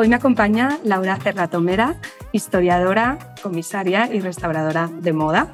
[0.00, 1.96] Hoy me acompaña Laura Cerratomera,
[2.30, 5.50] historiadora, comisaria y restauradora de moda,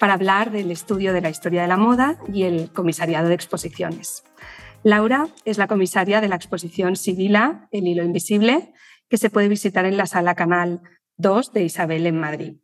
[0.00, 4.24] para hablar del estudio de la historia de la moda y el comisariado de exposiciones.
[4.82, 8.72] Laura es la comisaria de la exposición Sibila, El hilo invisible,
[9.08, 10.80] que se puede visitar en la sala Canal
[11.18, 12.56] 2 de Isabel en Madrid.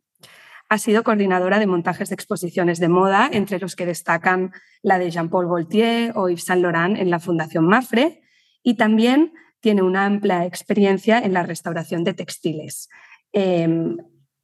[0.67, 5.09] Ha sido coordinadora de montajes de exposiciones de moda, entre los que destacan la de
[5.09, 8.23] Jean-Paul Gaultier o Yves Saint Laurent en la Fundación Mafre,
[8.61, 9.31] y también
[9.63, 12.89] tiene una amplia experiencia en la restauración de textiles,
[13.31, 13.95] em,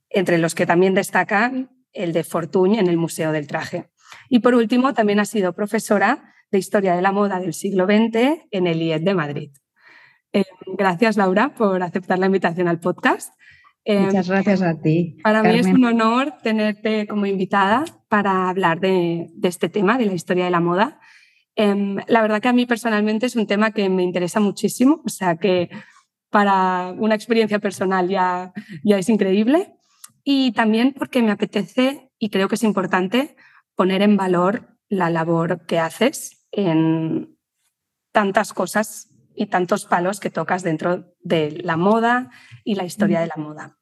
[0.10, 3.90] entre los que también destacan el de Fortuny en el Museo del Traje.
[4.30, 8.48] Y por último, también ha sido profesora de Historia de la Moda del siglo XX
[8.50, 9.52] en el IED de Madrid.
[10.32, 10.46] Em,
[10.78, 13.34] gracias, Laura, por aceptar la invitación al podcast.
[13.84, 15.18] Em, Muchas gracias a ti.
[15.22, 20.06] Para mí es un honor tenerte como invitada para hablar de, de, este tema, de
[20.06, 21.02] la historia de la moda.
[21.62, 25.10] Em, la verdad que a mí personalmente es un tema que me interesa muchísimo, o
[25.10, 25.70] sea que
[26.30, 29.74] para una experiencia personal ya, ya es increíble
[30.24, 33.36] y también porque me apetece y creo que es importante
[33.76, 37.38] poner en valor la labor que haces en
[38.14, 42.30] tantas cosas y tantos palos que tocas dentro de la moda
[42.64, 43.78] y la historia de la moda.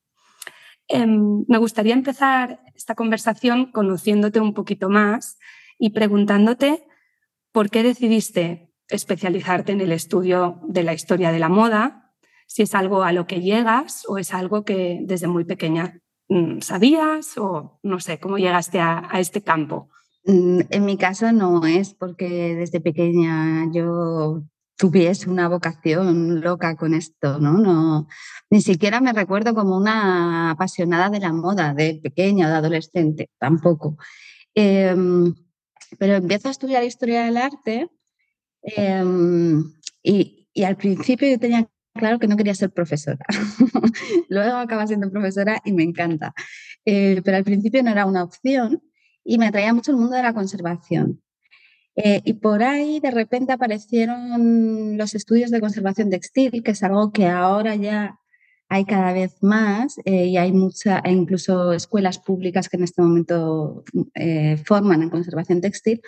[0.88, 5.38] Em, me gustaría empezar esta conversación conociéndote un poquito más
[5.78, 6.88] y preguntándote
[7.58, 12.14] ¿Por qué decidiste especializarte en el estudio de la historia de la moda?
[12.46, 16.60] Si es algo a lo que llegas o es algo que desde muy pequeña mm,
[16.60, 19.90] sabías o no sé, ¿cómo llegaste a, este campo?
[20.26, 24.44] Mm, en mi caso no es porque desde pequeña yo
[24.78, 27.54] tuviese una vocación loca con esto, ¿no?
[27.54, 28.08] no
[28.52, 33.32] ni siquiera me recuerdo como una apasionada de la moda de pequeña o de adolescente,
[33.40, 33.98] tampoco.
[34.54, 35.34] Em,
[36.00, 37.90] pero empiezo a estudiar historia del arte
[38.62, 39.64] em,
[40.04, 43.26] y, y, al principio yo tenía claro que no quería ser profesora.
[44.30, 46.34] Luego acaba siendo profesora y me encanta.
[46.86, 48.82] Eh, pero al principio no era una opción
[49.24, 51.22] y me atraía mucho el mundo de la conservación.
[51.96, 57.12] Eh, y por ahí de repente aparecieron los estudios de conservación textil, que es algo
[57.12, 58.20] que ahora ya
[58.70, 63.02] hay cada vez más eh, y hay muchas, e incluso escuelas públicas que en este
[63.02, 63.84] momento
[64.14, 66.02] eh, forman en conservación textil,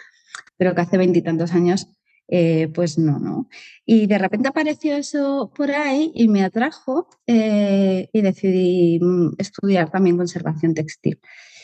[0.57, 1.87] pero que hace veintitantos años
[2.27, 3.49] eh, pues no, ¿no?
[3.85, 10.17] Y de repente apareció eso por ahí y me atrajo y decidí mm, estudiar también
[10.17, 11.19] conservación textil.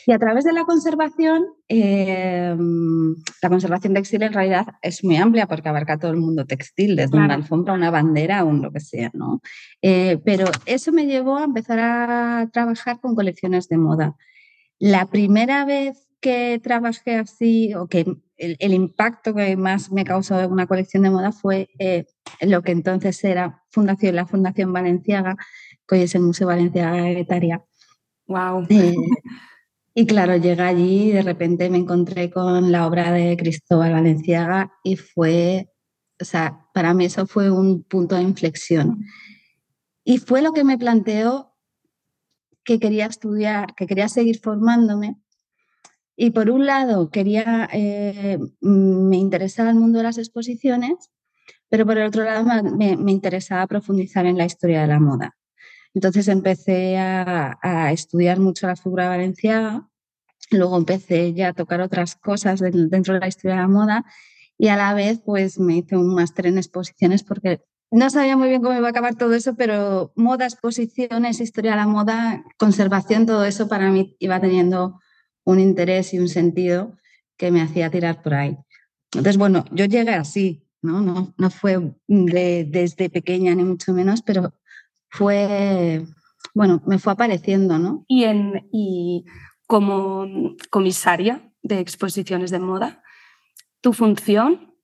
[0.08, 5.48] Y a través de la conservación, em, la conservación textil en realidad es muy amplia
[5.48, 9.10] porque abarca todo el mundo textil, desde una alfombra, una bandera, un lo que sea,
[9.14, 9.40] ¿no?
[9.82, 14.14] Eh, pero eso me llevó a empezar a trabajar con colecciones de moda.
[14.78, 18.06] La primera vez que trabajé así, o que
[18.36, 22.04] el, impacto que más me causó una colección de moda fue eh,
[22.42, 25.36] lo que entonces era fundación, la Fundación Valenciaga,
[25.88, 27.64] que hoy es el Museo Valenciaga Etaria.
[28.28, 28.66] Wow.
[29.98, 34.70] Y claro, llegué allí y de repente me encontré con la obra de Cristóbal Valenciaga
[34.84, 35.72] y fue,
[36.20, 39.06] o sea, para mí eso fue un punto de inflexión.
[40.04, 41.54] Y fue lo que me planteó
[42.62, 45.16] que quería estudiar, que quería seguir formándome.
[46.14, 51.10] Y por un lado, quería, eh, me interesaba el mundo de las exposiciones,
[51.70, 52.44] pero por el otro lado
[52.76, 55.38] me interesaba profundizar en la historia de la moda.
[55.96, 59.88] Entonces empecé a, estudiar mucho la figura valenciana,
[60.50, 64.04] luego empecé ya a tocar otras cosas dentro de la historia de la moda
[64.58, 68.50] y a la vez pues me hice un máster en exposiciones porque no sabía muy
[68.50, 73.24] bien cómo iba a acabar todo eso, pero moda, exposiciones, historia de la moda, conservación,
[73.24, 75.00] todo eso para mí iba teniendo
[75.44, 76.98] un interés y un sentido
[77.38, 78.58] que me hacía tirar por ahí.
[79.14, 81.00] Entonces, bueno, yo llegué así, ¿no?
[81.00, 84.52] No, no fue desde pequeña ni mucho menos, pero
[85.08, 86.04] fue,
[86.54, 88.04] bueno, me fue apareciendo, ¿no?
[88.08, 89.24] Y, en, y
[89.66, 90.26] como
[90.70, 93.02] comisaria de exposiciones de moda,
[93.80, 94.74] ¿tu función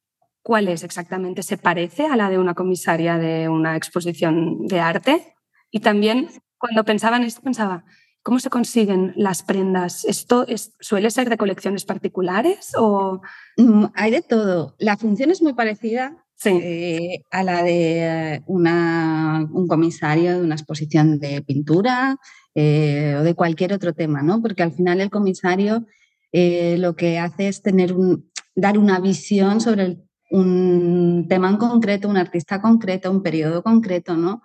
[0.42, 1.42] cuál es exactamente?
[1.42, 5.34] ¿Se parece a la de una comisaria de una exposición de arte?
[5.70, 6.28] Y también
[6.58, 7.84] cuando pensaba en esto pensaba,
[8.22, 10.04] ¿cómo se consiguen las prendas?
[10.04, 10.46] ¿Esto
[10.80, 13.20] suele ser de colecciones particulares o...?
[13.56, 14.75] Mm, hay de todo.
[14.78, 21.18] La función es muy parecida eh, a la de una, un comisario de una exposición
[21.18, 22.16] de pintura
[22.54, 24.42] eh, o de cualquier otro tema, ¿no?
[24.42, 25.86] Porque al final el comisario
[26.32, 29.98] eh, lo que hace es tener un, dar una visión sobre
[30.30, 34.42] un tema en concreto, un artista concreto, un periodo concreto, ¿no?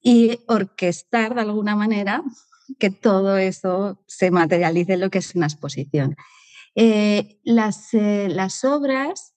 [0.00, 2.22] y orquestar de alguna manera
[2.78, 6.14] que todo eso se materialice en lo que es una exposición.
[7.42, 9.34] las, las obras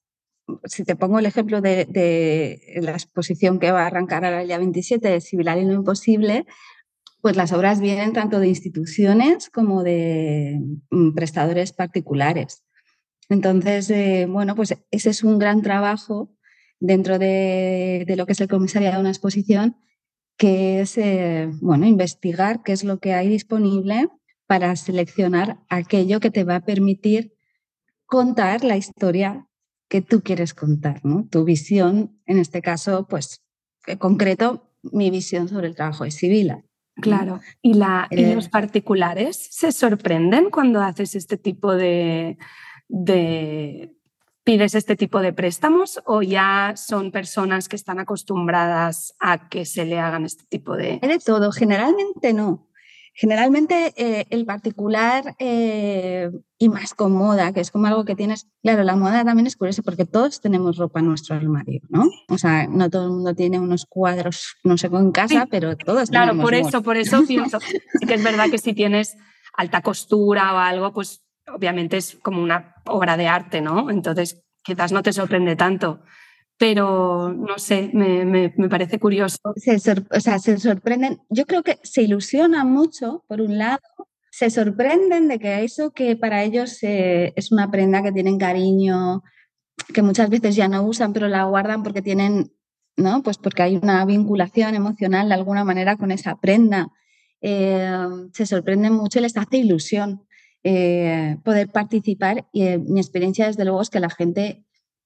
[0.66, 4.58] si te pongo el ejemplo de, la exposición que va a arrancar ahora el día
[4.58, 6.46] 27 de Civilar y lo Imposible,
[7.22, 10.60] pues las obras vienen tanto de instituciones como de
[10.90, 12.64] mm, prestadores particulares.
[13.30, 16.36] Entonces, eh, bueno, pues ese es un gran trabajo
[16.80, 19.78] dentro de, lo que es el comisariado de una exposición,
[20.38, 24.10] que es, eh, bueno, investigar qué es lo que hay disponible
[24.48, 27.34] para seleccionar aquello que te va a permitir
[28.06, 29.48] contar la historia
[29.92, 31.28] que tú quieres contar, ¿no?
[31.30, 33.44] Tu visión, en este caso, pues,
[33.86, 36.64] en concreto, mi visión sobre el trabajo de Sibila.
[36.96, 37.42] Claro.
[37.62, 42.38] ¿Y, la, ¿Y los eh, particulares se sorprenden cuando haces este tipo de,
[42.88, 43.94] de
[44.46, 49.84] pides este tipo de préstamos o ya son personas que están acostumbradas a que se
[49.84, 51.00] le hagan este tipo de...
[51.02, 52.71] De todo, generalmente no.
[53.14, 58.48] Generalmente eh, el particular eh, y más con moda, que es como algo que tienes,
[58.64, 62.10] claro, la moda también es curiosa porque todos tenemos ropa en nuestro armario, ¿no?
[62.30, 66.10] O sea, no todo el mundo tiene unos cuadros, no sé, en casa, pero todos
[66.10, 67.60] Claro, por eso, por eso pienso.
[67.60, 67.78] Sí
[68.08, 69.18] que es verdad que si tienes
[69.58, 71.22] alta costura o algo, pues
[71.54, 73.90] obviamente es como una obra de arte, ¿no?
[73.90, 76.02] Entonces quizás no te sorprende tanto
[76.62, 79.40] pero no sé, me, parece curioso.
[79.56, 83.80] Se o sea, se sorprenden, yo creo que se ilusionan mucho, por un lado,
[84.30, 89.24] se sorprenden de que eso que para ellos eh, es una prenda que tienen cariño,
[89.92, 92.52] que muchas veces ya no usan, pero la guardan porque tienen,
[92.96, 93.24] ¿no?
[93.24, 96.90] Pues porque hay una vinculación emocional de alguna manera con esa prenda.
[97.42, 97.92] Eh,
[98.34, 100.28] se sorprenden mucho les hace ilusión
[100.64, 102.46] eh, poder participar.
[102.54, 104.64] Y mi experiencia, desde luego, es que la gente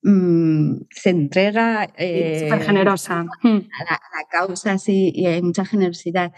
[0.07, 3.21] Mm, se entrega eh, generosa.
[3.21, 3.99] A, la,
[4.29, 6.31] causa, sí, y hay mucha generosidad.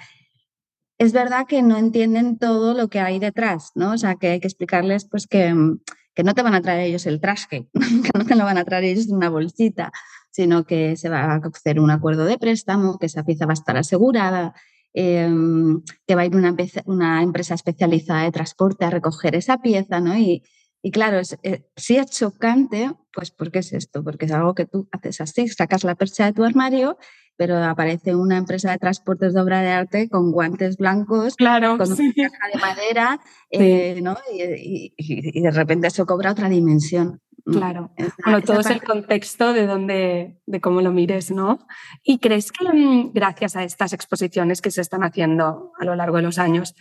[0.98, 3.92] Es verdad que no entienden todo lo que hay detrás, ¿no?
[3.92, 5.82] O sea, que hay que explicarles pues que, mm,
[6.16, 7.68] que no te van a traer ellos el traje,
[8.14, 9.92] que no te lo van a traer ellos en una bolsita,
[10.32, 13.54] sino que se va a hacer un acuerdo de préstamo, que esa pieza va a
[13.54, 14.54] estar asegurada,
[14.94, 16.56] em, que va a ir una,
[16.86, 20.18] una empresa especializada de transporte a recoger esa pieza, ¿no?
[20.18, 20.44] Y,
[20.82, 24.04] y claro, es, eh, si es chocante, pues ¿por qué es esto?
[24.04, 26.98] Porque es algo que tú haces así, sacas la percha de tu armario,
[27.36, 31.92] pero aparece una empresa de transportes de obra de arte con guantes blancos, claro, con
[31.92, 33.20] una caja de madera,
[33.52, 34.18] eh, ¿no?
[34.32, 37.22] Y, de repente eso cobra otra dimensión.
[37.46, 37.92] Claro.
[38.26, 41.66] bueno, todo es el contexto de dónde, de cómo lo mires, ¿no?
[42.04, 46.18] ¿Y crees que mm, gracias a estas exposiciones que se están haciendo a lo largo
[46.18, 46.76] de los años,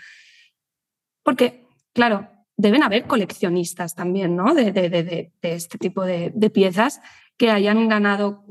[1.23, 4.55] porque, claro, deben haber coleccionistas también, ¿no?
[4.55, 7.01] De, este tipo de, piezas
[7.37, 8.45] que hayan ganado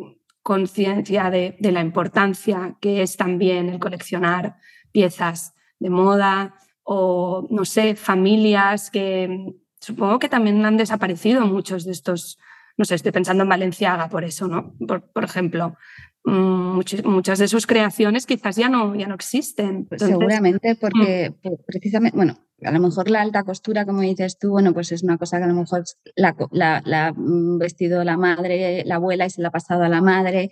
[0.44, 4.58] conciencia de, la importancia que es también el coleccionar
[4.92, 11.92] piezas de moda o, no sé, familias que supongo que también han desaparecido muchos de
[11.92, 12.38] estos,
[12.78, 14.76] no sé, estoy pensando en Valenciaga por eso, ¿no?
[14.80, 19.88] por ejemplo, Mm, muchas, de sus creaciones quizás ya no, ya no existen.
[19.98, 20.78] Seguramente mm.
[20.78, 21.34] porque
[21.66, 25.18] precisamente, bueno, a lo mejor la alta costura, como dices tú, bueno, pues es una
[25.18, 25.84] cosa que a lo mejor
[26.16, 29.90] la, la, la mm, vestido la madre, la abuela y se la ha pasado a
[29.90, 30.52] la madre.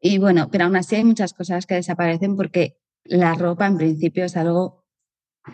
[0.00, 4.24] Y bueno, pero aún así hay muchas cosas que desaparecen porque la ropa en principio
[4.24, 4.84] es algo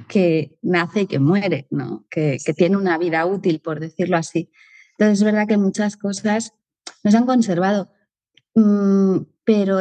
[0.09, 2.07] que nace y que muere, ¿no?
[2.11, 4.51] Que, que tiene una vida útil, por decirlo así.
[4.93, 6.55] Entonces es verdad que muchas cosas
[7.05, 7.98] nos han conservado Mm,
[9.45, 9.81] pero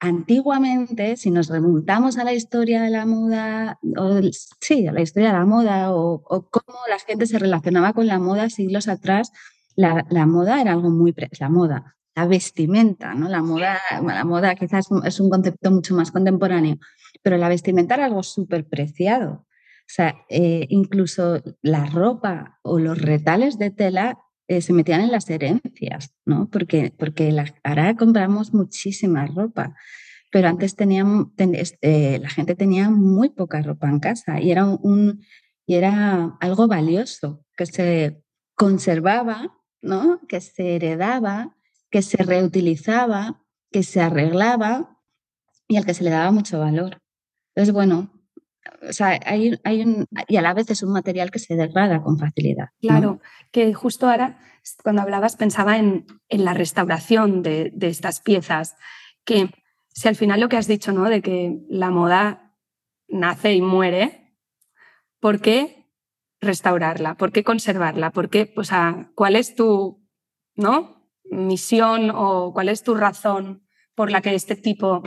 [0.00, 4.20] antiguamente, si nos remontamos a la historia de la moda, o,
[4.60, 8.18] sí, a la historia de la moda, o, cómo la gente se relacionaba con la
[8.18, 9.30] moda siglos atrás,
[9.76, 11.14] la, moda era algo muy...
[11.38, 13.28] La moda, la vestimenta, ¿no?
[13.28, 16.76] La moda, la moda quizás es un concepto mucho más contemporáneo,
[17.22, 19.46] pero la vestimenta era algo súper preciado.
[19.90, 24.18] O sea, eh, incluso la ropa o los retales de tela
[24.50, 26.50] eh, se metían en las herencias, ¿no?
[26.50, 29.76] Porque, porque ahora compramos muchísima ropa,
[30.32, 35.24] pero antes tenían, este, la gente tenía muy poca ropa en casa y era, un,
[35.66, 38.24] y era algo valioso que se
[38.56, 40.20] conservaba, ¿no?
[40.26, 41.56] Que se heredaba,
[41.88, 44.98] que se reutilizaba, que se arreglaba
[45.68, 46.98] y al que se le daba mucho valor.
[47.54, 48.19] Entonces, bueno,
[48.88, 52.02] o sea, hay, hay un, y a la vez es un material que se degrada
[52.02, 52.70] con facilidad.
[52.80, 54.38] Claro, que justo ahora,
[54.82, 58.76] cuando hablabas, pensaba en, en la restauración de, de, estas piezas,
[59.24, 59.50] que
[59.88, 61.08] si al final lo que has dicho, ¿no?
[61.08, 62.54] De que la moda
[63.08, 64.34] nace y muere,
[65.20, 65.86] ¿por qué
[66.40, 67.16] restaurarla?
[67.16, 68.10] ¿Por qué conservarla?
[68.10, 70.06] ¿Por qué, o sea, cuál es tu,
[70.54, 71.00] ¿no?
[71.30, 75.02] misión o cuál es tu razón por la que este tipo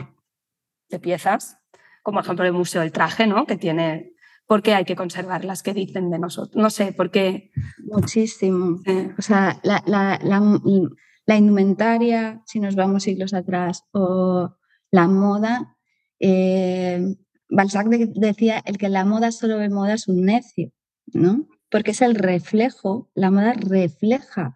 [0.88, 1.58] de piezas
[2.04, 3.46] como ejemplo el Museo del Traje, ¿no?
[3.46, 4.12] Que tiene,
[4.46, 5.62] ¿por qué hay que conservarlas?
[5.62, 6.62] ¿Qué dicen de nosotros?
[6.62, 7.50] No sé, ¿por qué?
[7.78, 8.78] Muchísimo.
[9.18, 14.54] O sea, la, la, la, indumentaria, si nos vamos siglos atrás, o
[14.90, 15.78] la moda,
[16.20, 17.16] eh,
[17.48, 20.72] Balzac decía, el que la moda solo ve moda es un necio,
[21.06, 21.48] ¿no?
[21.70, 24.54] Porque es el reflejo, la moda refleja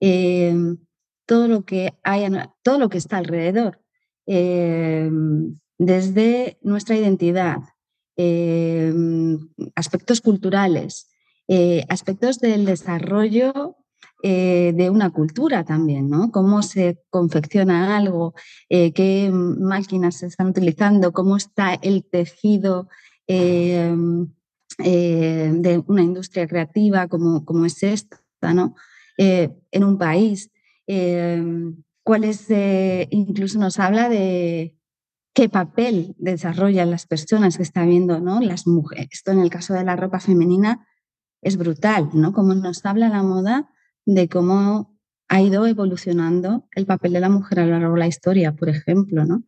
[0.00, 0.56] eh,
[1.26, 2.26] todo lo que hay,
[2.62, 3.82] todo lo que está alrededor.
[4.26, 5.10] Eh,
[5.78, 7.60] desde nuestra identidad,
[8.16, 8.92] eh,
[9.76, 11.08] aspectos culturales,
[11.46, 13.76] eh, aspectos del desarrollo
[14.24, 16.32] eh, de una cultura también, ¿no?
[16.32, 18.34] Cómo se confecciona algo,
[18.68, 22.88] qué máquinas se están utilizando, cómo está el tejido
[23.28, 23.94] de
[25.86, 28.18] una industria creativa como, es esta,
[28.52, 28.74] ¿no?
[29.16, 30.50] en un país.
[32.02, 32.46] cuál es,
[33.10, 34.77] incluso nos habla de,
[35.38, 38.40] qué papel desarrollan las personas que está viendo, ¿no?
[38.40, 39.06] Las mujeres.
[39.12, 40.84] Esto en el caso de la ropa femenina
[41.42, 42.32] es brutal, ¿no?
[42.32, 43.70] Como nos habla la moda
[44.04, 48.08] de cómo ha ido evolucionando el papel de la mujer a lo largo de la
[48.08, 49.44] historia, por ejemplo, ¿no?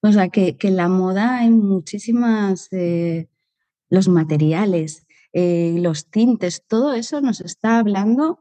[0.00, 3.28] O sea, que, en la moda hay muchísimas, eh,
[3.90, 8.38] los materiales, eh, los tintes, todo eso nos está hablando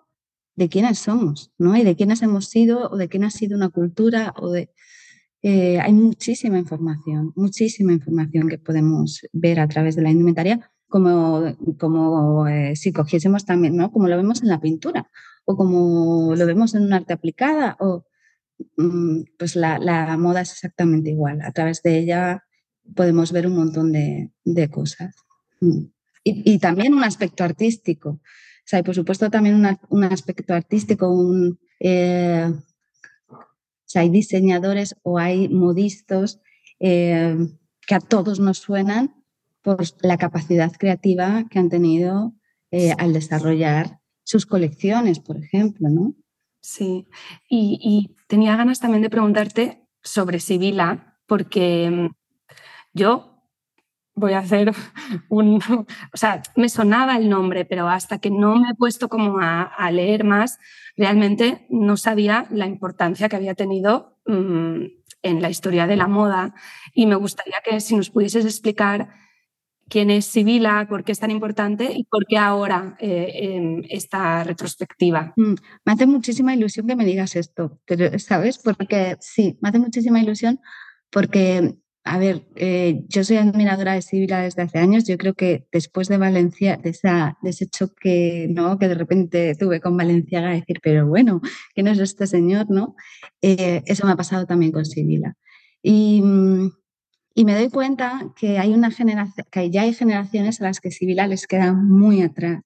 [0.56, 1.76] de quiénes somos, ¿no?
[1.76, 4.72] Y de quiénes hemos sido, o de quién ha sido una cultura, o de...
[5.46, 11.44] Eh, hay muchísima información, muchísima información que podemos ver a través de la indumentaria, como,
[11.78, 13.92] como eh, si cogiésemos también, ¿no?
[13.92, 15.10] Como lo vemos en la pintura
[15.46, 18.06] o como lo vemos en un arte aplicada, o
[18.78, 21.42] mm, pues la, la, moda es exactamente igual.
[21.42, 22.46] A través de ella
[22.96, 25.14] podemos ver un montón de, de cosas.
[25.60, 25.88] Mm.
[26.24, 28.10] Y, y, también un aspecto artístico.
[28.12, 28.22] O
[28.66, 32.50] sea, y por supuesto también un aspecto artístico, un, eh,
[33.96, 36.40] hay diseñadores o hay modistas
[36.80, 37.36] eh,
[37.86, 39.24] que a todos nos suenan
[39.62, 42.34] por la capacidad creativa que han tenido
[42.72, 46.14] eh, al desarrollar sus colecciones, por ejemplo, ¿no?
[46.62, 47.08] Sí,
[47.50, 52.16] y, tenía ganas también de preguntarte sobre Sibila, porque mm,
[52.94, 53.33] yo
[54.16, 54.72] voy a hacer
[55.30, 55.60] un...
[56.14, 59.92] O sea, me sonaba el nombre, pero hasta que no me he puesto como a
[59.92, 60.60] leer más,
[60.96, 64.86] realmente no sabía la importancia que había tenido mm,
[65.24, 66.54] en la historia de la moda
[66.94, 69.10] y me gustaría que si nos pudieses explicar
[69.90, 75.34] quién es Sibila, por qué es tan importante y por qué ahora eh, esta retrospectiva.
[75.36, 75.56] Mm,
[75.86, 77.80] me hace muchísima ilusión que me digas esto,
[78.18, 78.60] ¿sabes?
[78.60, 80.60] Porque sí, me hace muchísima ilusión
[81.10, 85.06] porque a ver, eh, yo soy admiradora de Sibila desde hace años.
[85.06, 88.78] Yo creo que después de Valencia, de, esa, de ese choque ¿no?
[88.78, 91.42] que de repente tuve con Valenciaga, decir, pero bueno,
[91.74, 92.70] ¿quién es este señor?
[92.70, 92.96] ¿no?
[93.42, 95.36] Eh, eso me ha pasado también con Sibila.
[95.82, 96.22] Y,
[97.36, 100.92] y, me doy cuenta que, hay una generación, que ya hay generaciones a las que
[100.92, 102.62] Sibila les queda muy atrás.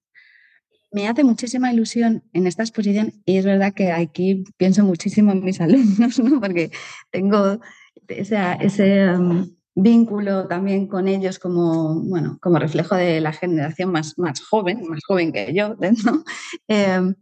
[0.90, 5.44] Me hace muchísima ilusión en esta exposición y es verdad que aquí pienso muchísimo en
[5.44, 6.40] mis alumnos, ¿no?
[6.40, 6.70] porque
[7.10, 7.60] tengo
[8.08, 14.40] ese um, vínculo también con ellos como, bueno, como reflejo de la generación más, más
[14.40, 16.24] joven, más joven que yo, ¿no?
[16.68, 17.14] Eh,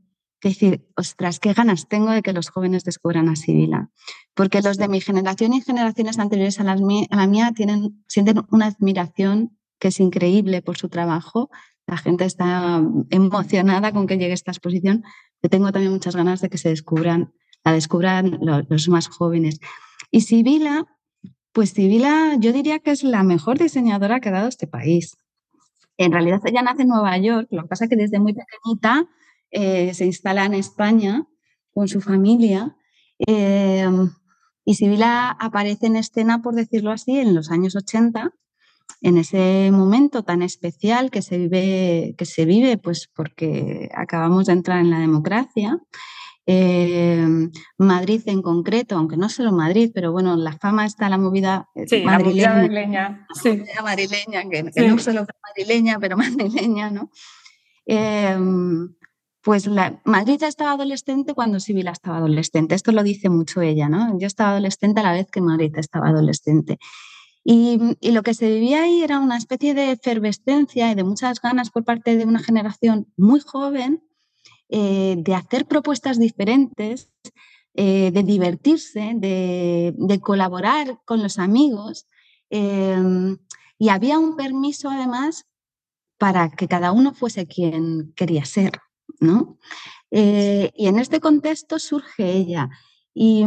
[0.43, 3.91] decir, ostras, qué ganas tengo de que los jóvenes descubran a Sibila.
[4.35, 8.43] Porque los de mi generación y generaciones anteriores a, las a la mía tienen, sienten
[8.51, 11.51] una admiración que es increíble por su trabajo.
[11.87, 15.05] La gente está emocionada con que llegue esta exposición.
[15.43, 17.33] Yo tengo también muchas ganas de que se descubran,
[17.65, 18.39] la descubran
[18.69, 19.61] los más jóvenes.
[20.17, 20.87] Y Sibila,
[21.53, 25.15] pues Sibila yo diría que es la mejor diseñadora que ha dado este país.
[25.99, 29.05] En realidad ella nace en Nueva York, lo que pasa es que desde muy pequeñita
[29.51, 31.27] eh, se instala en España
[31.75, 32.79] con su familia.
[33.27, 33.87] Eh,
[34.65, 38.33] y Sibila aparece en escena, por decirlo así, en los años 80,
[39.03, 44.55] en ese momento tan especial que se vive, que se vive pues porque acabamos de
[44.55, 45.79] entrar en la democracia
[46.49, 51.69] Em, Madrid en concreto, aunque no solo Madrid, pero bueno, la fama está la movida
[51.75, 53.27] eh, madrileña.
[53.43, 53.63] Sí.
[53.83, 57.11] madrileña, que, no solo madrileña, pero madrileña, ¿no?
[57.85, 58.95] Em,
[59.43, 62.77] pues la, Madrid ya estaba adolescente cuando Sibila estaba adolescente.
[62.77, 64.17] Esto lo dice mucho ella, ¿no?
[64.19, 66.79] Yo estaba adolescente a la vez que Madrid estaba adolescente.
[67.43, 67.79] Y,
[68.11, 71.85] lo que se vivía ahí era una especie de efervescencia y de muchas ganas por
[71.85, 74.03] parte de una generación muy joven
[74.69, 77.11] eh, de hacer propuestas diferentes,
[77.75, 82.07] eh, de divertirse, de, colaborar con los amigos.
[82.51, 83.39] Em,
[83.79, 85.47] y había un permiso además
[86.19, 88.73] para que cada uno fuese quien quería ser.
[89.21, 89.59] ¿no?
[90.11, 92.71] Eh, y en este contexto surge ella.
[93.15, 93.45] Y,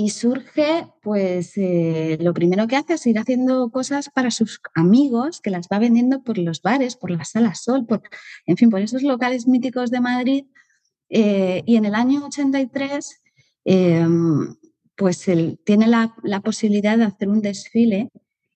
[0.00, 5.42] y surge, pues eh, lo primero que hace es ir haciendo cosas para sus amigos,
[5.42, 8.00] que las va vendiendo por los bares, por la sala Sol, por,
[8.46, 10.46] en fin, por esos locales míticos de Madrid.
[11.10, 13.20] Eh, y en el año 83,
[13.66, 14.56] em,
[14.96, 18.08] pues él tiene la, la, posibilidad de hacer un desfile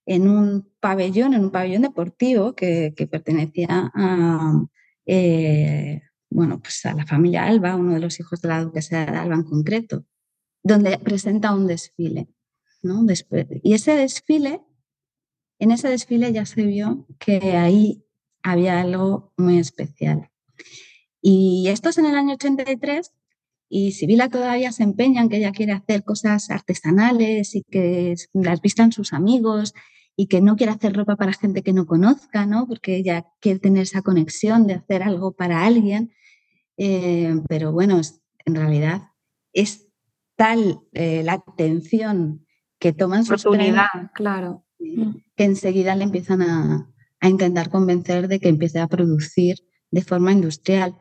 [0.07, 4.63] en un pabellón, en un pabellón deportivo que, pertenecía a,
[5.05, 9.19] eh, bueno, pues a la familia Alba, uno de los hijos de la duquesa de
[9.19, 10.07] Alba en concreto,
[10.65, 12.27] donde presenta un desfile.
[12.83, 13.07] ¿no?
[13.63, 14.61] Y ese desfile,
[15.59, 18.05] en ese desfile ya se vio que ahí
[18.43, 20.31] había algo muy especial.
[21.23, 23.13] Y esto es en el año 83
[23.69, 28.61] y Sibila todavía se empeña en que ella quiere hacer cosas artesanales y que las
[28.61, 29.75] vistan sus amigos
[30.17, 32.67] y que no quiere hacer ropa para gente que no conozca, ¿no?
[32.67, 36.13] Porque ella quiere tener esa conexión de hacer algo para alguien.
[36.77, 38.01] Eh, pero bueno,
[38.45, 39.11] en realidad
[39.53, 39.89] es
[40.37, 42.47] tal eh, la atención
[42.79, 45.17] que toman sus oportunidad, claro, mm.
[45.37, 49.57] que enseguida le empiezan a, a intentar convencer de que empiece a producir
[49.91, 50.95] de forma industrial.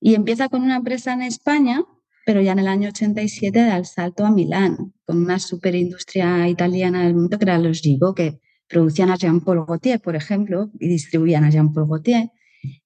[0.00, 1.84] Y empieza con una empresa en España,
[2.24, 7.04] pero ya en el año 87 da el salto a Milán, con una superindustria italiana
[7.04, 11.44] del mundo que era los Gigo, que producían a Jean-Paul Gaultier, por ejemplo, y distribuían
[11.44, 12.30] a Jean-Paul Gaultier.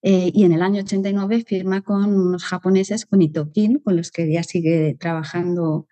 [0.03, 4.31] Eh, y en el año 89 firma con unos japoneses, con Itokin, con los que
[4.31, 5.87] ya sigue trabajando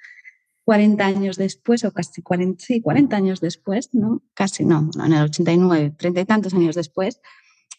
[0.64, 4.22] 40 años después, o casi 40, sí, 40 años después, ¿no?
[4.34, 7.20] Casi no, en el 89, 30 y tantos años después.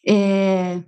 [0.04, 0.84] Eh,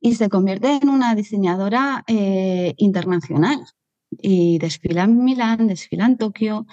[0.00, 3.64] y se convierte en una diseñadora eh, internacional.
[4.10, 6.66] Y desfila en Milán, desfila en Tokio,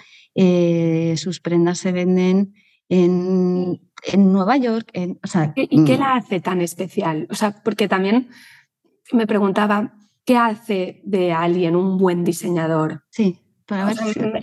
[1.16, 2.52] sus prendas se venden
[2.90, 3.80] en,
[4.16, 4.90] Nueva York.
[4.92, 6.00] ¿Y qué mm.
[6.00, 7.26] la hace tan especial?
[7.30, 8.28] O sea, porque también
[9.12, 13.04] me preguntaba, ¿qué hace de alguien un buen diseñador?
[13.10, 13.38] Sí.
[13.66, 13.92] Para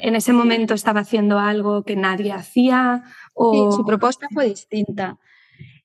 [0.01, 3.73] en ese momento estaba haciendo algo que nadie hacía o...
[3.73, 5.17] su propuesta fue distinta.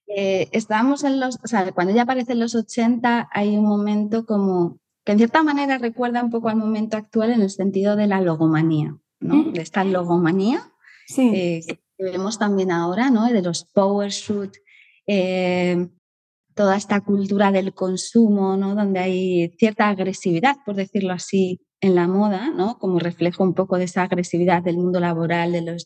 [0.06, 4.26] Eh, estábamos en los, o sea, cuando ella aparece en los 80 hay un momento
[4.26, 8.06] como que en cierta manera recuerda un poco al momento actual en el sentido de
[8.06, 9.50] la logomanía, ¿no?
[9.50, 10.70] De esta logomanía
[11.08, 11.32] sí.
[11.34, 13.26] Eh, vemos también ahora, ¿no?
[13.26, 14.56] De los power shoot,
[15.06, 15.88] eh,
[16.54, 18.74] toda esta cultura del consumo, ¿no?
[18.74, 22.78] Donde hay cierta agresividad, por decirlo así, en la moda, ¿no?
[22.78, 25.76] Como reflejo un poco de esa agresividad del mundo laboral, de la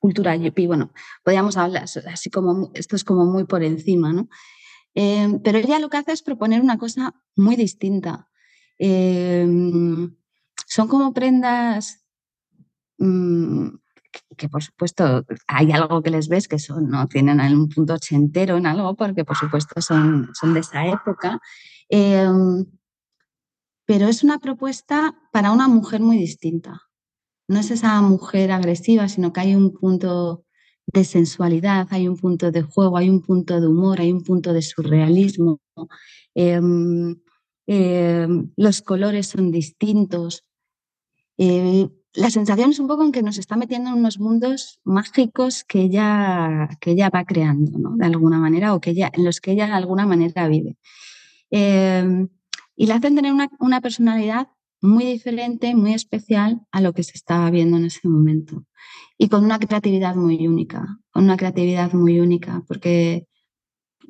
[0.00, 0.66] cultura yuppie.
[0.66, 0.92] Bueno,
[1.24, 4.28] podríamos hablar así como, esto es como muy por encima, ¿no?
[4.94, 8.28] Eh, pero ella lo que hace es proponer una cosa muy distinta.
[8.78, 9.46] Eh,
[10.66, 12.04] son como prendas
[12.98, 13.68] mm,
[14.36, 18.56] que por supuesto hay algo que les ves que son, no tienen un punto ochentero
[18.56, 21.40] en algo, porque por supuesto son, son de esa época.
[21.88, 22.64] Em,
[23.86, 26.82] pero es una propuesta para una mujer muy distinta.
[27.48, 30.44] No es esa mujer agresiva, sino que hay un punto
[30.86, 34.52] de sensualidad, hay un punto de juego, hay un punto de humor, hay un punto
[34.52, 35.60] de surrealismo.
[36.34, 37.16] Em,
[37.66, 40.44] em, los colores son distintos.
[41.38, 45.64] Eh, la sensación es un poco en que nos está metiendo en unos mundos mágicos
[45.64, 47.96] que ella, que ella va creando, ¿no?
[47.96, 50.76] De alguna manera, o que ella, en los que ella de alguna manera vive.
[51.50, 52.28] Em,
[52.74, 54.48] y la hacen tener una, una, personalidad
[54.80, 58.64] muy diferente, muy especial a lo que se estaba viendo en ese momento.
[59.18, 63.26] Y con una creatividad muy única, con una creatividad muy única, porque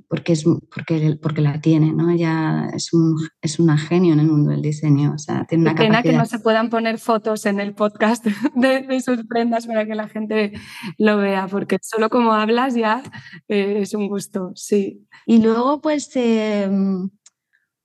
[0.08, 2.10] porque, es, porque, porque la tiene, ¿no?
[2.10, 5.12] Ella es, un, es una genio en el mundo del diseño.
[5.14, 8.24] O sea, tiene una Qué pena que no se puedan poner fotos en el podcast
[8.54, 10.52] de, de, sus prendas para que la gente
[10.98, 13.02] lo vea, porque solo como hablas ya
[13.48, 15.06] eh, es un gusto, sí.
[15.26, 16.70] Y luego, pues, eh,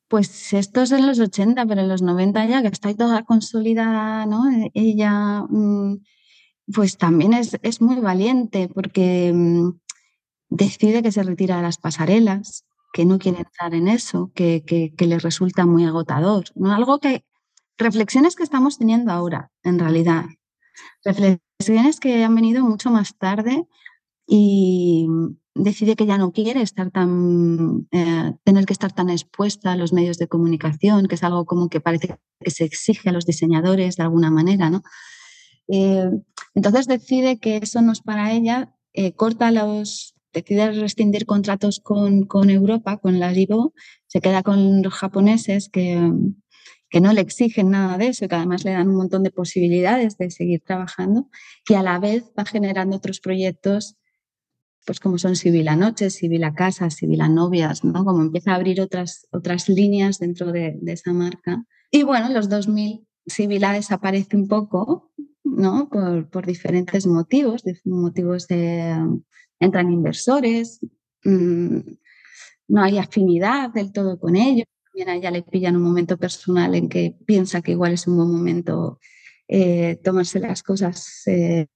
[0.08, 4.26] pues esto es en los 80, pero en los 90 ya, que está toda consolidada,
[4.26, 4.43] ¿no?
[4.74, 5.97] Ella, mm,
[6.74, 9.80] pues también es, es muy valiente, porque mm,
[10.51, 15.07] decide que se retira de las pasarelas, que no quiere entrar en eso, que, que,
[15.07, 16.43] le resulta muy agotador.
[16.55, 16.73] ¿no?
[16.73, 17.25] Algo que,
[17.77, 20.25] reflexiones que estamos teniendo ahora, en realidad.
[21.03, 23.65] Reflexiones que han venido mucho más tarde
[24.27, 25.07] y
[25.55, 29.93] decide que ya no quiere estar tan, eh, tener que estar tan expuesta a los
[29.93, 33.95] medios de comunicación, que es algo como que parece que se exige a los diseñadores
[33.95, 34.83] de alguna manera, ¿no?
[35.69, 36.09] Eh,
[36.55, 42.23] Entonces decide que eso no es para ella, eh, corta los, decide rescindir contratos con,
[42.23, 43.73] con Europa, con la Libo,
[44.07, 46.11] se queda con los japoneses que,
[46.89, 49.31] que no le exigen nada de eso y que además le dan un montón de
[49.31, 51.29] posibilidades de seguir trabajando
[51.67, 53.95] y a la vez va generando otros proyectos
[54.83, 58.03] pues como son Civil a Noches, Civil a Casas, Civil a Novias, ¿no?
[58.03, 61.63] Como empieza a abrir otras, otras líneas dentro de, de esa marca.
[61.91, 65.11] Y bueno, los 2000 Sibila desaparece un poco,
[65.43, 65.89] ¿no?
[65.89, 68.95] Por, por diferentes motivos, motivos de
[69.62, 70.82] entran inversores,
[71.24, 71.80] mmm,
[72.67, 76.76] no hay afinidad del todo con ellos, también a ella le pillan un momento personal
[76.76, 79.00] en que piensa que igual es un buen momento
[79.47, 81.67] eh, tomarse las cosas eh,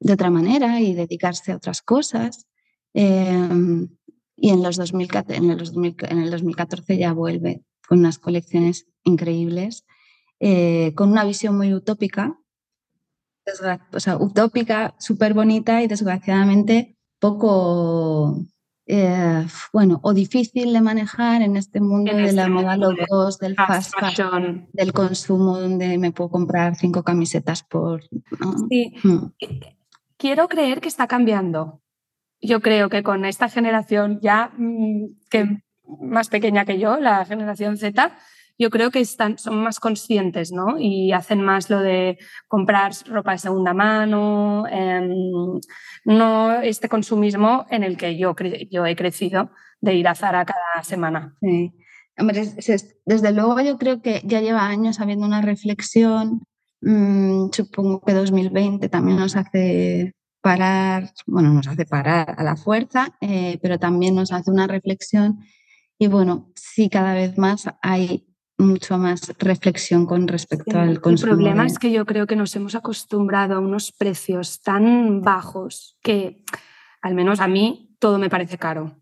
[0.00, 2.46] de otra manera y dedicarse a otras cosas.
[2.94, 3.88] Em,
[4.36, 5.60] y en, los 2014, en, el
[6.10, 9.84] en el 2014 ya vuelve con unas colecciones increíbles,
[10.40, 12.38] eh, con una visión muy utópica,
[13.92, 18.44] o sea, utópica, súper bonita y desgraciadamente poco,
[18.86, 23.40] eh, bueno, o difícil de manejar en este mundo de la este moda low cost,
[23.40, 28.02] del fast fashion, del consumo, donde me puedo comprar cinco camisetas por...
[28.68, 28.94] Sí.
[29.02, 29.32] Mm.
[30.16, 31.82] Quiero creer que está cambiando.
[32.40, 35.62] Yo creo que con esta generación ya mm, que
[36.00, 38.16] más pequeña que yo, la generación Z,
[38.58, 40.78] yo creo que están, son más conscientes, ¿no?
[40.78, 45.60] Y hacen más lo de comprar ropa de segunda mano, em,
[46.04, 48.34] no este consumismo en el que yo,
[48.70, 51.34] yo he crecido de ir a Zara cada semana.
[51.40, 51.72] Sí.
[52.18, 52.44] Hombre,
[53.04, 56.40] desde luego yo creo que ya lleva años habiendo una reflexión
[56.80, 63.16] Mm, supongo que 2020 también nos hace parar, bueno, nos hace parar a la fuerza,
[63.20, 65.40] eh, pero también nos hace una reflexión
[65.98, 68.26] y bueno, sí, cada vez más hay
[68.58, 71.32] mucho más reflexión con respecto al consumo.
[71.32, 75.98] El problema es que yo creo que nos hemos acostumbrado a unos precios tan bajos
[76.02, 76.42] que,
[77.02, 78.96] al menos a mí, todo me parece caro.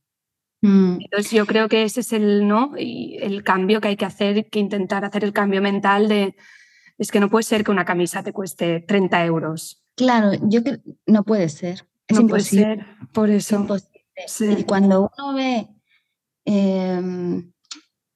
[0.62, 0.98] Mm.
[1.02, 4.48] Entonces yo creo que ese es el no y el cambio que hay que hacer,
[4.48, 6.36] que intentar hacer el cambio mental de
[6.96, 9.82] es que no puede ser que una camisa te cueste 30 euros.
[9.96, 11.86] Claro, yo creo no puede ser.
[12.06, 12.86] Es no imposible.
[13.12, 13.76] Puede ser, por
[14.16, 14.58] eso.
[14.58, 15.68] Y cuando uno ve,
[16.44, 17.52] em,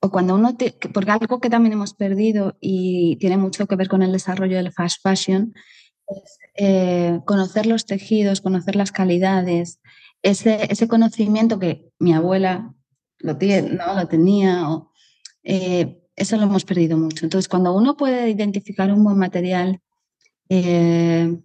[0.08, 0.56] o cuando uno,
[0.94, 4.72] porque algo que también hemos perdido y tiene mucho que ver con el desarrollo del
[4.72, 5.54] fast fashion,
[6.08, 9.80] es eh, conocer los tejidos, conocer las calidades,
[10.22, 12.74] ese, ese conocimiento que mi abuela
[13.18, 13.94] lo, tiene, ¿no?
[13.94, 14.92] lo tenía, o,
[15.42, 17.26] eh, eso lo hemos perdido mucho.
[17.26, 19.80] Entonces, cuando uno puede identificar un buen material
[20.48, 21.38] eh,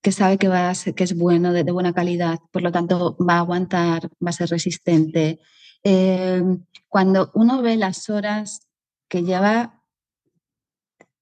[0.00, 3.16] que sabe que, va a ser, que es bueno, de, buena calidad, por lo tanto
[3.18, 5.40] va a aguantar, va a ser resistente.
[5.84, 6.42] Eh,
[6.88, 8.68] cuando uno ve las horas
[9.08, 9.82] que lleva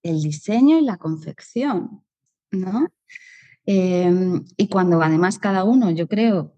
[0.02, 2.04] el diseño y la confección,
[2.50, 2.88] ¿no?
[3.66, 4.12] Eh,
[4.56, 6.54] y cuando además cada uno, yo creo,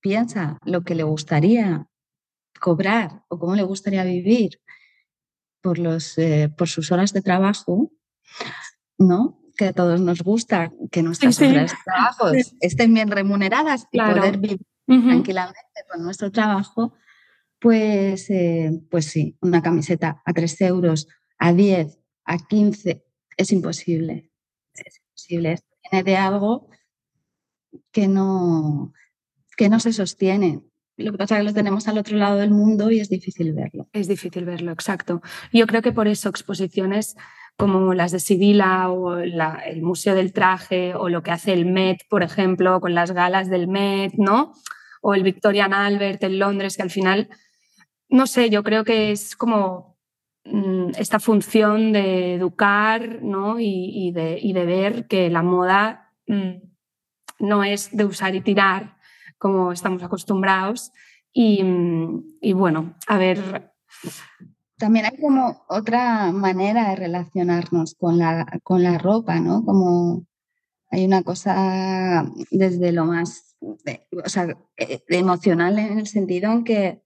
[0.00, 1.88] piensa lo que le gustaría
[2.60, 4.60] cobrar o cómo le gustaría vivir
[5.62, 7.90] por, los, eh, por sus horas de trabajo,
[8.98, 9.40] ¿no?
[9.56, 14.38] Que a todos nos gusta que nuestras horas de trabajo estén bien remuneradas y poder
[14.38, 16.94] vivir tranquilamente con nuestro trabajo,
[17.62, 21.06] pues, eh, pues sí, una camiseta a 3 euros,
[21.38, 23.04] a 10, a 15,
[23.36, 24.30] es imposible.
[24.74, 25.52] Es imposible.
[25.52, 26.68] Esto viene de algo
[27.92, 28.92] que no,
[29.56, 30.60] que no se sostiene.
[30.96, 33.52] Lo que pasa es que lo tenemos al otro lado del mundo y es difícil
[33.52, 33.88] verlo.
[33.92, 35.22] Es difícil verlo, exacto.
[35.52, 37.16] Yo creo que por eso exposiciones
[37.56, 41.98] como las de Sibila o el Museo del Traje o lo que hace el Met,
[42.08, 44.52] por ejemplo, con las galas del Met, ¿no?
[45.00, 47.28] O el Victorian Albert en Londres, que al final,
[48.12, 49.96] no sé, yo creo que es como
[50.44, 53.58] mm, esta función de educar ¿no?
[53.58, 56.58] y, de, y de ver que la moda mm,
[57.38, 58.98] no es de usar y tirar,
[59.38, 60.92] como estamos acostumbrados.
[61.32, 61.62] Y,
[62.52, 63.72] bueno, a ver.
[64.76, 69.64] También hay como otra manera de relacionarnos con la, con la ropa, ¿no?
[69.64, 70.26] Como
[70.90, 77.02] hay una cosa desde lo más o sea, eh, emocional en el sentido en que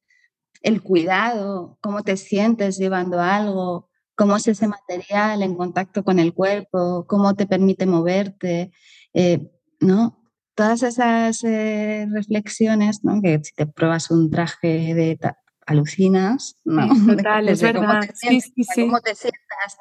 [0.67, 6.35] el cuidado, cómo te sientes llevando algo, cómo es ese material en contacto con el
[6.35, 8.73] cuerpo, cómo te permite moverte,
[9.15, 9.49] eh,
[9.79, 10.21] ¿no?
[10.57, 13.23] todas esas eh, reflexiones, ¿no?
[13.23, 15.19] que si te pruebas un traje de
[15.67, 16.89] alucinas, ¿no?
[17.15, 17.87] Total, es verdad.
[17.87, 19.79] Cómo te sientas, sí, sí, cómo te sientas.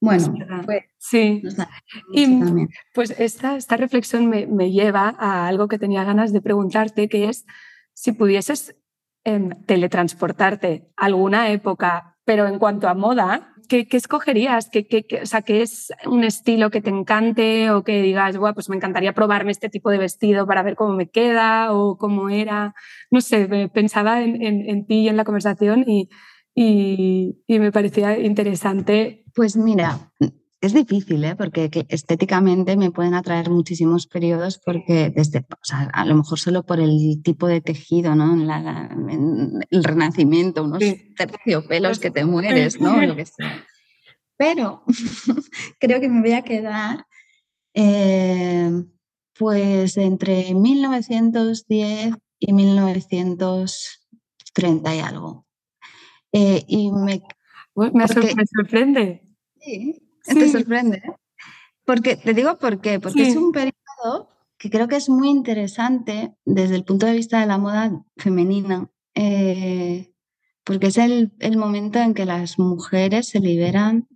[0.00, 1.42] Bueno, pues, sí.
[2.12, 2.26] Y
[2.94, 7.28] pues esta, esta reflexión me, me, lleva a algo que tenía ganas de preguntarte, que
[7.28, 7.44] es
[7.92, 8.74] si pudieses
[9.24, 14.68] em, teletransportarte a alguna época pero en cuanto a moda, ¿qué, escogerías?
[14.70, 18.54] ¿Qué, qué, o sea, ¿qué es un estilo que te encante o que digas, bueno,
[18.54, 22.30] pues me encantaría probarme este tipo de vestido para ver cómo me queda o cómo
[22.30, 22.74] era?
[23.10, 26.08] No sé, pensaba en, en, ti y en la conversación y,
[26.54, 29.24] y me parecía interesante.
[29.34, 30.12] Pues mira,
[30.60, 31.36] es difícil, ¿eh?
[31.36, 36.64] porque estéticamente me pueden atraer muchísimos periodos porque desde, o sea, a lo mejor solo
[36.64, 38.34] por el tipo de tejido, ¿no?
[38.34, 40.84] el renacimiento, unos
[41.16, 43.00] terciopelos que te mueres, ¿no?
[43.00, 43.64] Lo que sea.
[44.36, 44.84] Pero
[45.80, 47.06] creo que me voy a quedar
[47.72, 48.70] eh,
[49.38, 55.46] pues entre 1910 y 1930 y algo.
[56.32, 57.22] Eh, y me,
[57.74, 59.22] me, sorprende.
[59.58, 60.98] Sí, te sorprende.
[60.98, 61.12] ¿eh?
[61.84, 64.28] Porque, te digo por qué, porque es un periodo
[64.58, 68.90] que creo que es muy interesante desde el punto de vista de la moda femenina,
[69.14, 70.12] eh,
[70.64, 74.06] porque es el, momento en que las mujeres se liberan,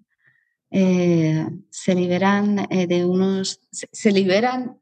[0.70, 4.78] eh, se liberan de unos, se, liberan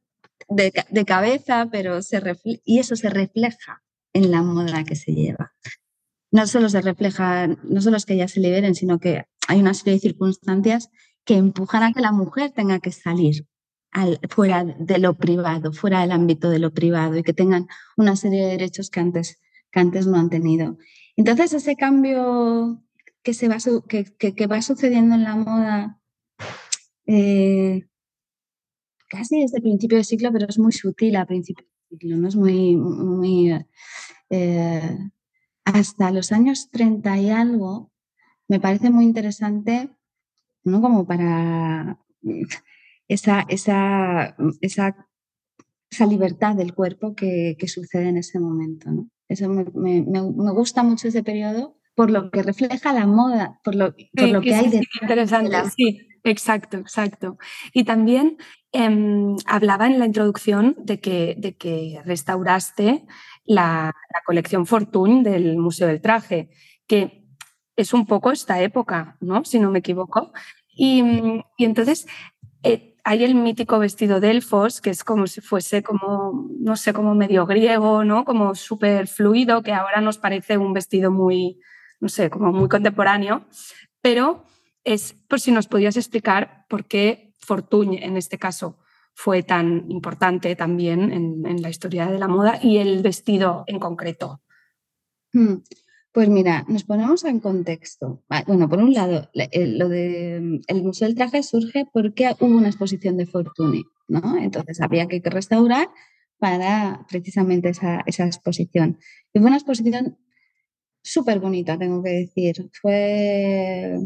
[0.48, 2.20] de, cabeza, pero se
[2.64, 3.82] y eso se refleja
[4.12, 5.52] en la moda que se lleva.
[6.30, 9.74] No solo se refleja, no solo es que ellas se liberen, sino que hay una
[9.74, 10.90] serie de circunstancias
[11.24, 13.46] que empujan a que la mujer tenga que salir
[14.30, 18.42] fuera de lo privado, fuera del ámbito de lo privado y que tengan una serie
[18.42, 20.78] de derechos que antes, que antes no han tenido.
[21.16, 22.82] Entonces, ese cambio
[23.22, 23.58] que, se va,
[23.88, 26.00] que, va sucediendo en la moda
[27.06, 27.86] eh,
[29.08, 32.28] casi desde el principio del siglo, pero es muy sutil a principio del siglo, ¿no?
[32.28, 33.52] Es muy, muy
[34.30, 34.98] eh,
[35.64, 37.92] hasta los años 30 y algo,
[38.48, 39.90] me parece muy interesante
[40.64, 40.80] ¿no?
[40.80, 41.98] Como para
[43.08, 44.96] esa, esa, esa,
[45.90, 49.08] esa libertad del cuerpo que, que, sucede en ese momento, ¿no?
[49.28, 53.74] Eso me, me, me, gusta mucho ese periodo por lo que refleja la moda, por
[53.74, 57.38] lo, por lo que hay de interesante, sí, exacto, exacto.
[57.72, 58.38] Y también
[58.72, 58.88] eh,
[59.46, 63.04] hablaba en la introducción de que, de que restauraste
[63.44, 66.50] la, la colección Fortune del Museo del Traje,
[66.86, 67.21] que
[67.76, 69.44] es un poco esta época, ¿no?
[69.44, 70.32] Si no me equivoco.
[70.68, 71.02] Y,
[71.58, 72.06] entonces
[72.62, 76.92] eh, hay el mítico vestido de elfos, que es como si fuese como, no sé,
[76.92, 78.24] como medio griego, ¿no?
[78.24, 81.60] Como súper fluido, que ahora nos parece un vestido muy,
[82.00, 83.46] no sé, como muy contemporáneo.
[84.00, 84.44] Pero
[84.84, 88.78] es por si nos podías explicar por qué Fortuny, en este caso,
[89.14, 94.40] fue tan importante también en, la historia de la moda y el vestido en concreto.
[95.32, 95.56] Hmm.
[96.12, 98.22] Pues mira, nos ponemos en contexto.
[98.46, 102.68] Bueno, por un lado, eh, lo de el Museo del Traje surge porque hubo una
[102.68, 104.36] exposición de Fortuny, ¿no?
[104.36, 105.88] Entonces había que restaurar
[106.38, 108.98] para precisamente esa, esa exposición.
[109.32, 110.18] Y fue una exposición
[111.02, 112.68] súper bonita, tengo que decir.
[112.80, 113.96] Fue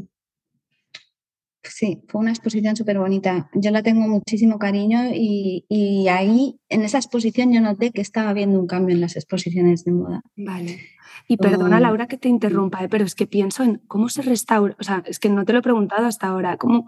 [1.71, 3.51] Sí, fue una exposición súper bonita.
[3.55, 8.31] Yo la tengo muchísimo cariño y, y, ahí, en esa exposición, yo noté que estaba
[8.31, 10.23] habiendo un cambio en las exposiciones de moda.
[10.37, 10.79] Vale.
[11.29, 12.89] Y perdona, Laura, que te interrumpa, ¿eh?
[12.89, 15.59] pero es que pienso en cómo se restaura, o sea, es que no te lo
[15.59, 16.87] he preguntado hasta ahora, ¿cómo,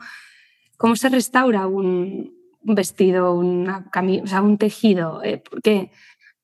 [0.76, 3.90] cómo se restaura un, vestido, una
[4.22, 5.22] o sea, un tejido?
[5.24, 5.90] Eh, porque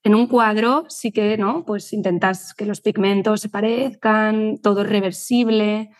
[0.03, 1.65] en un cuadro sí que, ¿no?
[1.65, 5.91] Pues intentas que los pigmentos se parezcan, todo es reversible,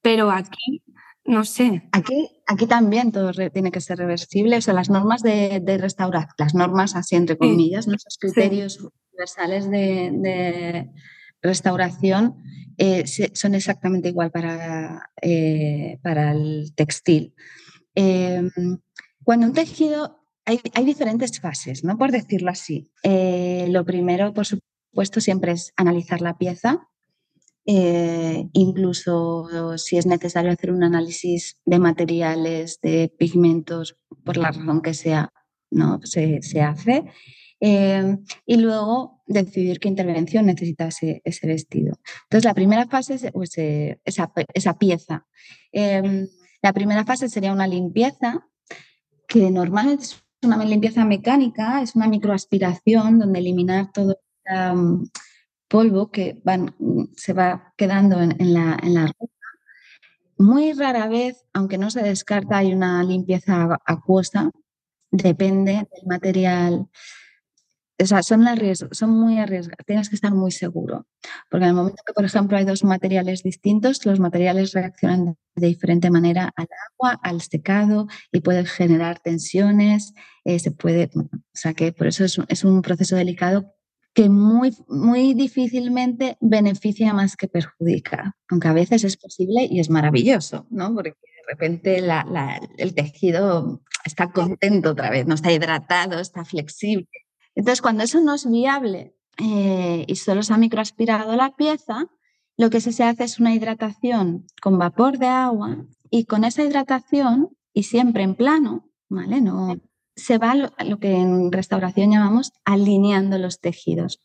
[0.00, 0.82] pero aquí
[1.24, 1.88] no sé.
[1.92, 4.56] Aquí, aquí también todo tiene que ser reversible.
[4.56, 8.78] O sea, las normas de, de restaurar, las normas así entre comillas, nuestros criterios
[9.12, 10.90] universales de,
[11.44, 12.36] restauración
[12.78, 13.04] eh,
[13.34, 17.34] son exactamente igual para, eh, para el textil.
[17.94, 18.50] Em,
[19.24, 21.98] cuando un tejido, hay, hay, diferentes fases, ¿no?
[21.98, 22.92] Por decirlo así.
[23.02, 26.88] Eh, lo primero, por supuesto, siempre es analizar la pieza,
[27.64, 34.82] eh, incluso si es necesario hacer un análisis de materiales, de pigmentos, por la razón
[34.82, 35.32] que sea,
[35.70, 36.00] ¿no?
[36.02, 37.04] se, hace.
[37.60, 41.98] Eh, y luego decidir qué intervención necesita ese, vestido.
[42.24, 45.26] Entonces, la primera fase es pues, eh, esa, pieza.
[45.70, 46.26] Em,
[46.60, 48.48] la primera fase sería una limpieza,
[49.28, 54.18] que normalmente es una limpieza mecánica, es una microaspiración donde eliminar todo
[55.72, 56.74] polvo que van,
[57.16, 59.32] se va quedando en, la, en la ropa.
[60.36, 64.50] Muy rara vez, aunque no se descarta, hay una limpieza acuosa,
[65.10, 66.88] depende del material.
[67.98, 68.44] O sea, son,
[68.90, 71.06] son muy arriesgados, tienes que estar muy seguro.
[71.50, 75.66] Porque en el momento que, por ejemplo, hay dos materiales distintos, los materiales reaccionan de
[75.68, 80.12] diferente manera al agua, al secado y pueden generar tensiones.
[80.44, 83.72] Eh, se puede, o sea que por eso es, es un proceso delicado
[84.14, 89.88] que muy, muy difícilmente beneficia más que perjudica, aunque a veces es posible y es
[89.88, 90.94] maravilloso, ¿no?
[90.94, 92.02] Porque de repente
[92.78, 97.08] el tejido está contento otra vez, no está hidratado, está flexible.
[97.54, 102.06] Entonces, cuando eso no es viable eh, y solo se ha microaspirado la pieza,
[102.56, 107.56] lo que se hace es una hidratación con vapor de agua y con esa hidratación,
[107.72, 109.40] y siempre en plano, ¿vale?
[109.40, 109.74] No,
[110.16, 114.20] se va lo, lo que en restauración llamamos alineando los tejidos.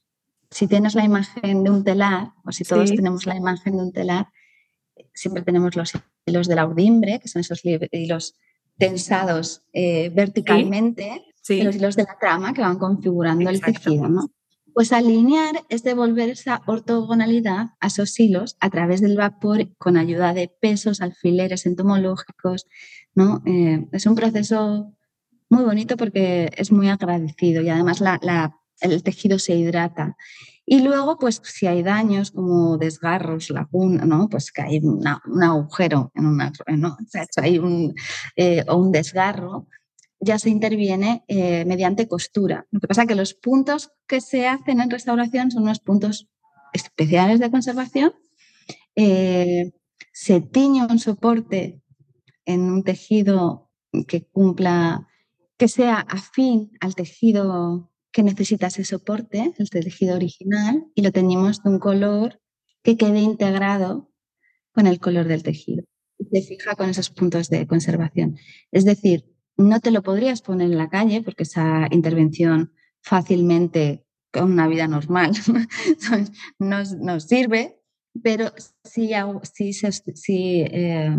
[0.49, 3.91] Si tienes la imagen de un telar, o si todos tenemos la imagen de un
[3.91, 4.27] telar,
[5.13, 5.91] siempre tenemos los
[6.25, 8.35] hilos de la urdimbre, que son esos hilos
[8.77, 14.07] tensados eh, verticalmente, y los hilos de la trama que van configurando el tejido.
[14.09, 14.29] ¿no?
[14.73, 20.33] Pues alinear es devolver esa ortogonalidad a esos hilos a través del vapor con ayuda
[20.33, 22.67] de pesos, alfileres entomológicos.
[23.15, 23.41] ¿no?
[23.45, 24.96] Eh, es un proceso
[25.49, 28.01] muy bonito porque es muy agradecido y además
[28.81, 30.15] el tejido se hidrata.
[30.69, 34.27] Y luego, pues si hay daños como desgarros, laguna, ¿no?
[34.27, 36.89] Pues que hay un agujero en una, ¿no?
[36.89, 37.95] o hay un,
[38.35, 39.67] eh, o un desgarro,
[40.19, 42.67] ya se interviene eh, mediante costura.
[42.71, 46.27] Lo que pasa es que los puntos que se hacen en restauración son unos puntos
[46.73, 48.13] especiales de conservación.
[48.95, 49.71] Eh,
[50.11, 51.81] se tiñe un soporte
[52.45, 53.69] en un tejido
[54.07, 55.06] que cumpla
[55.57, 61.61] que sea afín al tejido que necesita ese soporte, el tejido original, y lo teñimos
[61.63, 62.39] de un color
[62.83, 64.11] que quede integrado
[64.71, 65.83] con el color del tejido.
[66.17, 68.37] Y se fija con esos puntos de conservación.
[68.71, 69.25] Es decir,
[69.57, 74.87] no te lo podrías poner en la calle porque esa intervención fácilmente con una vida
[74.87, 75.31] normal
[76.59, 77.79] nos, sirve,
[78.21, 78.51] pero
[78.83, 79.11] sí,
[79.43, 81.15] si, si, eh,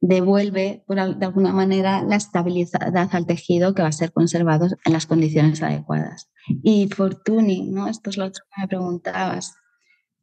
[0.00, 5.06] devuelve de alguna manera la estabilidad al tejido que va a ser conservado en las
[5.06, 6.30] condiciones adecuadas.
[6.62, 7.88] Y Fortuny, ¿no?
[7.88, 9.54] Esto es lo otro que me preguntabas.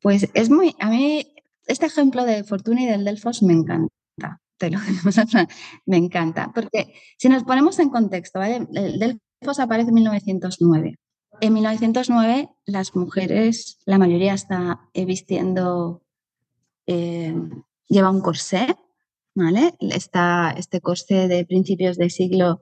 [0.01, 1.27] Pues es muy, a mí
[1.67, 3.89] este ejemplo de Fortuny del Delfos me encanta.
[4.57, 4.79] Te lo
[5.85, 8.65] me encanta, porque si nos ponemos en contexto, ¿vale?
[8.73, 10.95] El Delfos aparece en 1909.
[11.41, 16.03] En 1909 las mujeres, la mayoría está vistiendo,
[16.87, 17.35] eh,
[17.89, 18.77] lleva un corsé,
[19.35, 19.75] ¿vale?
[19.79, 22.61] Está este corsé de principios de siglo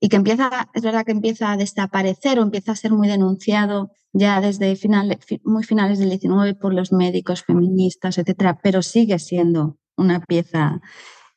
[0.00, 3.92] y que empieza, es verdad que empieza a desaparecer o empieza a ser muy denunciado
[4.12, 9.78] ya desde final, muy finales del 19 por los médicos feministas, etcétera, pero sigue siendo
[9.96, 10.80] una pieza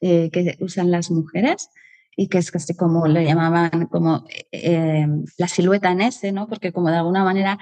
[0.02, 1.70] eh, que usan las mujeres
[2.16, 6.48] y que es casi como le llamaban como eh, la silueta en ese, ¿no?
[6.48, 7.60] Porque como de alguna manera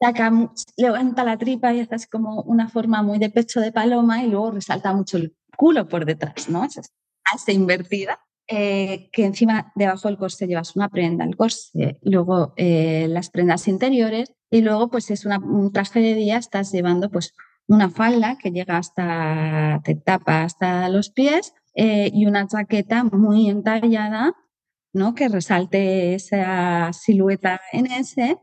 [0.00, 0.32] saca,
[0.76, 4.50] levanta la tripa y hace como una forma muy de pecho de paloma y luego
[4.50, 6.64] resalta mucho el culo por detrás, ¿no?
[6.64, 6.78] Es
[7.34, 8.20] esa invertida.
[8.46, 13.66] Eh, que encima debajo del corsé llevas una prenda, el corsé, luego eh, las prendas
[13.68, 17.32] interiores y luego pues es un traje de día, estás llevando pues
[17.68, 23.48] una falda que llega hasta, te tapa hasta los pies eh, y una chaqueta muy
[23.48, 24.34] entallada,
[24.92, 25.14] ¿no?
[25.14, 28.38] Que resalte esa silueta en ese.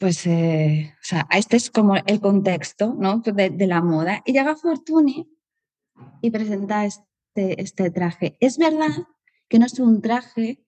[0.00, 3.18] Pues, o sea, este es como el contexto, ¿no?
[3.18, 4.22] De, la moda.
[4.24, 5.28] Y llega Fortuny
[6.22, 8.34] y presenta este este, traje.
[8.40, 8.88] Es verdad
[9.46, 10.64] que no es un traje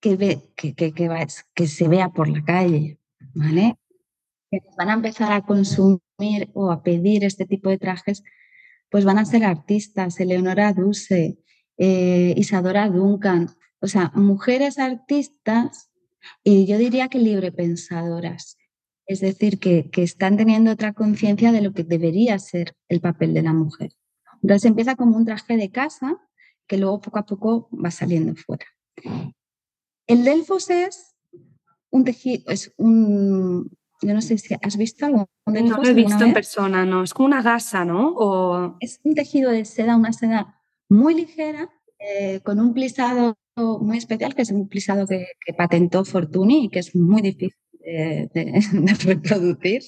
[0.00, 3.00] que, ve, que, que, que, se vea por la calle,
[3.32, 3.78] ¿vale?
[4.50, 8.22] Que van a empezar a consumir o a pedir este tipo de trajes,
[8.90, 11.38] pues van a ser artistas, Eleonora Duse,
[11.78, 13.48] eh, Isadora Duncan,
[13.80, 15.90] o sea, mujeres artistas
[16.42, 18.58] y yo diría que librepensadoras.
[19.06, 23.34] Es decir, que, que están teniendo otra conciencia de lo que debería ser el papel
[23.34, 23.92] de la mujer.
[24.42, 26.18] Entonces empieza como un traje de casa
[26.66, 28.66] que luego poco a poco va saliendo fuera.
[30.06, 31.14] El Delfos es
[31.90, 33.70] un tejido, es un,
[34.02, 35.26] yo no sé si has visto algo.
[35.46, 38.12] No lo he visto en persona, no, es como una gasa, ¿no?
[38.16, 38.76] O...
[38.80, 44.34] Es un tejido de seda, una seda muy ligera, eh, con un plisado muy especial,
[44.34, 48.30] que es un plisado que, patentó Fortuny y que es muy difícil de,
[48.72, 49.82] de reproducir,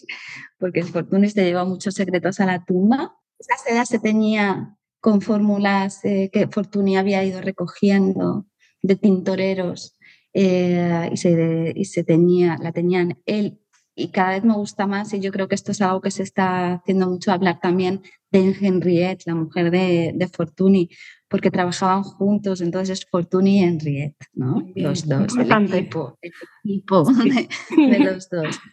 [0.58, 3.16] porque Fortuny se lleva muchos secretos a la tumba.
[3.38, 8.46] Esa seda se teñía con fórmulas eh, que Fortuny había ido recogiendo
[8.82, 9.96] de tintoreros
[10.32, 13.60] eh, y, se, y se teñía, la tenían él.
[13.94, 16.22] Y cada vez me gusta más y yo creo que esto es algo que se
[16.22, 20.90] está haciendo mucho hablar también de Henriette, la mujer de, de Fortuny,
[21.28, 24.66] porque trabajaban juntos, entonces es Fortuny y Henriette, ¿no?
[24.74, 26.32] Los dos, el equipo, el
[26.64, 28.58] equipo de, los dos.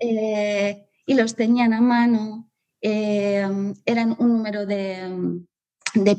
[0.00, 2.50] Eh, y los tenían a mano
[2.86, 5.46] Em, eran un número de,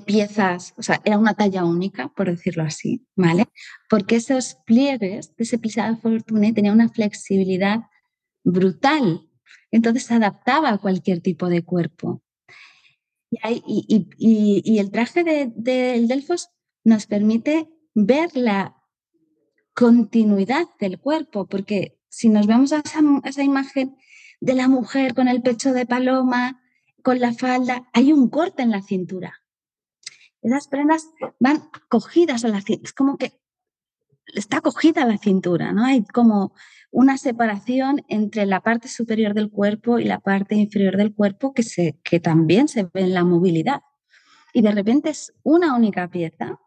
[0.03, 3.45] piezas, o sea, era una talla única, por decirlo así, ¿vale?
[3.88, 7.81] Porque esos pliegues de ese plisado Fortuny tenían una flexibilidad
[8.43, 9.29] brutal.
[9.69, 12.23] Entonces se adaptaba a cualquier tipo de cuerpo.
[13.43, 16.49] Y, el traje del de, Delfos
[16.83, 18.75] nos permite ver la
[19.73, 23.97] continuidad del cuerpo, porque si nos vemos a esa, imagen
[24.39, 26.61] de la mujer con el pecho de paloma,
[27.03, 29.41] con la falda, hay un corte en la cintura.
[30.41, 31.09] Esas prendas
[31.39, 33.33] van cogidas a la cintura, es como que
[34.36, 35.86] está cogida la cintura, ¿no?
[35.86, 36.53] Hay como
[36.91, 41.63] una separación entre la parte superior del cuerpo y la parte inferior del cuerpo que,
[41.63, 43.81] se, que también se ve en la movilidad.
[44.53, 46.59] Y de repente es una única pieza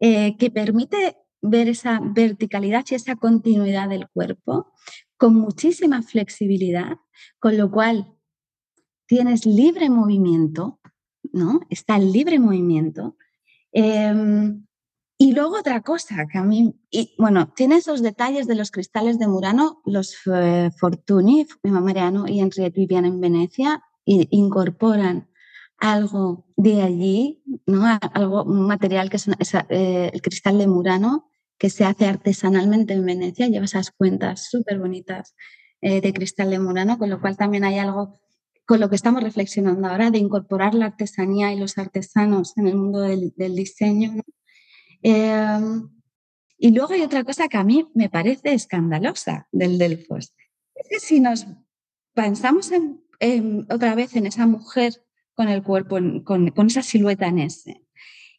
[0.00, 4.72] eh, que permite ver esa verticalidad y esa continuidad del cuerpo
[5.16, 6.96] con muchísima flexibilidad,
[7.38, 8.16] con lo cual
[9.06, 10.80] tienes libre movimiento,
[11.32, 11.60] ¿no?
[11.68, 13.16] Está el libre movimiento.
[13.72, 14.66] Em,
[15.22, 19.18] y luego otra cosa que a mí, y, bueno, tiene esos detalles de los cristales
[19.18, 25.28] de Murano, los eh, Fortuny, Mariano y Henriette Vivian en Venecia, y incorporan
[25.76, 27.84] algo de allí, ¿no?
[28.14, 29.28] algo, un material que es,
[29.68, 34.78] eh, el cristal de Murano, que se hace artesanalmente en Venecia, lleva esas cuentas súper
[34.78, 35.34] bonitas
[35.82, 38.18] eh, de cristal de Murano, con lo cual también hay algo
[38.64, 42.76] con lo que estamos reflexionando ahora de incorporar la artesanía y los artesanos en el
[42.76, 44.14] mundo del, diseño.
[45.02, 45.88] Em,
[46.58, 50.34] y luego hay otra cosa que a mí me parece escandalosa del Delfos.
[50.74, 51.46] Es que si nos
[52.14, 57.38] pensamos en, otra vez en esa mujer con el cuerpo, con, con esa silueta en
[57.38, 57.86] ese,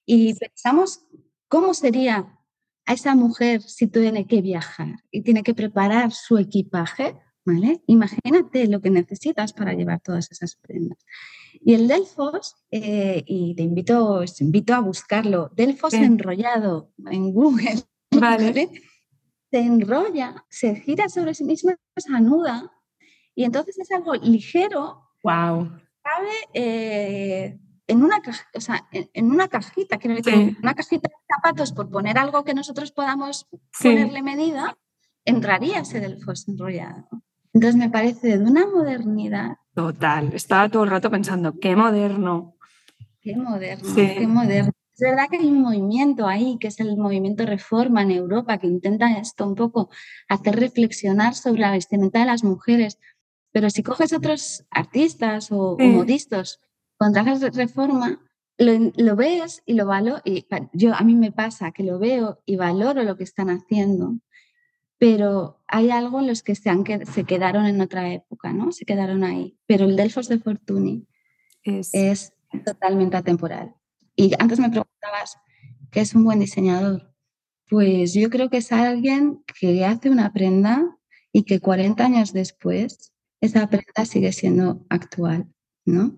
[0.05, 1.05] y pensamos
[1.47, 2.37] cómo sería
[2.85, 7.81] a esa mujer si tiene que viajar y tiene que preparar su equipaje, ¿vale?
[7.87, 10.99] Imagínate lo que necesitas para llevar todas esas prendas.
[11.59, 18.69] Y el Delfos, eh, y te invito, invito a buscarlo, Delfos enrollado en Google, vale.
[19.51, 22.71] Se enrolla, se gira sobre sí mismo, se anuda,
[23.35, 25.09] y entonces es algo ligero.
[25.23, 25.71] Wow.
[26.03, 28.21] Cabe eh, en una,
[28.55, 32.53] o sea, en, una cajita, quiero decir, una cajita de zapatos, por poner algo que
[32.53, 33.47] nosotros podamos
[33.81, 34.77] ponerle medida,
[35.25, 37.07] entraría ese Delfos enrollado.
[37.53, 39.57] Entonces me parece de una modernidad.
[39.73, 42.55] Total, estaba todo el rato pensando, qué moderno.
[43.21, 44.71] Qué moderno, qué moderno.
[44.93, 48.67] Es verdad que hay un movimiento ahí, que es el movimiento Reforma en Europa, que
[48.67, 49.89] intenta esto un poco
[50.29, 52.99] hacer reflexionar sobre la vestimenta de las mujeres.
[53.51, 56.59] Pero si coges otros artistas o, modistas
[56.97, 58.21] con trajes de reforma,
[58.57, 60.21] lo, lo, ves y lo valoro.
[60.23, 64.17] Y yo, a mí me pasa que lo veo y valoro lo que están haciendo
[65.01, 68.71] pero hay algo en los que se, han, se quedaron en otra época, ¿no?
[68.71, 69.57] Se quedaron ahí.
[69.65, 71.07] Pero el Delfos de Fortuny
[71.63, 72.33] es,
[72.63, 73.73] totalmente atemporal.
[74.15, 75.39] Y antes me preguntabas,
[75.89, 77.15] ¿qué es un buen diseñador?
[77.67, 80.99] Pues yo creo que es alguien que hace una prenda
[81.33, 85.51] y que 40 años después esa prenda sigue siendo actual,
[85.83, 86.15] ¿no?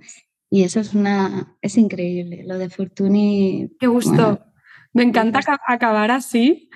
[0.49, 2.43] Y eso es una es increíble.
[2.45, 3.77] Lo de Fortuny.
[3.79, 4.43] Qué gusto.
[4.91, 6.69] Me encanta acabar así,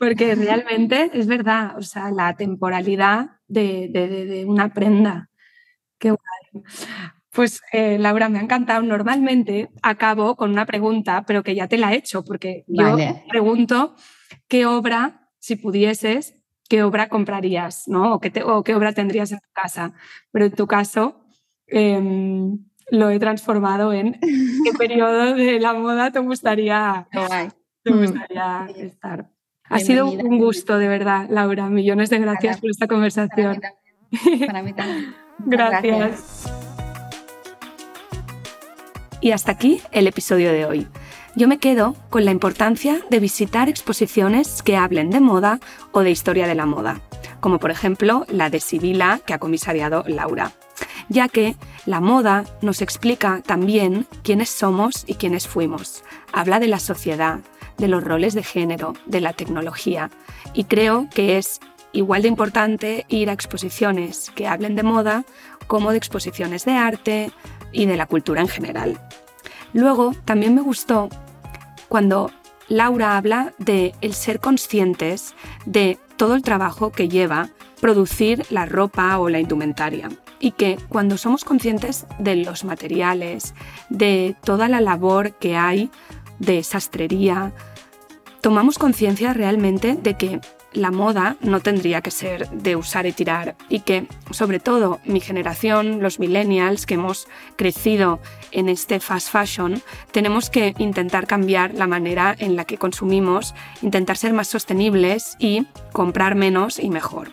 [0.00, 5.28] porque realmente es verdad, o sea, la temporalidad de, una prenda.
[5.98, 6.64] Qué guay.
[7.30, 8.82] Pues eh, Laura, me ha encantado.
[8.82, 12.96] Normalmente acabo con una pregunta, pero que ya te la he hecho, porque yo
[13.28, 13.94] pregunto
[14.48, 16.34] qué obra, si pudieses,
[16.66, 18.14] qué obra comprarías, ¿no?
[18.14, 19.92] O qué, qué obra tendrías en tu casa.
[20.32, 21.26] Pero en tu caso,
[21.66, 22.58] em,
[22.90, 27.06] lo he transformado en qué periodo de la moda te gustaría,
[27.82, 27.98] te mm.
[27.98, 29.28] gustaría estar.
[29.70, 31.68] Ha sido un gusto, de verdad, Laura.
[31.68, 33.60] Millones de gracias por esta conversación.
[34.46, 35.14] Para mí también.
[35.38, 36.50] gracias.
[39.20, 40.88] Y hasta aquí el episodio de hoy.
[41.36, 45.60] Yo me quedo con la importancia de visitar exposiciones que hablen de moda
[45.92, 47.00] o de historia de la moda,
[47.38, 50.50] como por ejemplo la de Sibila que ha comisariado Laura,
[51.08, 51.54] ya que
[51.86, 56.02] la moda nos explica también quiénes somos y quiénes fuimos,
[56.32, 57.38] habla de la sociedad,
[57.80, 60.10] de los roles de género, de la tecnología.
[60.52, 61.60] Y creo que es
[61.92, 65.24] igual de importante ir a exposiciones que hablen de moda
[65.66, 67.32] como de exposiciones de arte
[67.72, 69.00] y de la cultura en general.
[69.72, 71.08] Luego, también me gustó
[71.88, 72.30] cuando
[72.68, 77.50] Laura habla de el ser conscientes de todo el trabajo que lleva
[77.80, 83.54] producir la ropa o la indumentaria y que cuando somos conscientes de los materiales,
[83.88, 85.90] de toda la labor que hay
[86.38, 87.52] de sastrería,
[88.40, 90.40] tomamos conciencia realmente de que
[90.72, 95.20] la moda no tendría que ser de usar y tirar y que sobre todo mi
[95.20, 97.26] generación, los millennials que hemos
[97.56, 98.20] crecido
[98.52, 99.82] en este fast fashion,
[100.12, 105.66] tenemos que intentar cambiar la manera en la que consumimos, intentar ser más sostenibles y
[105.92, 107.32] comprar menos y mejor.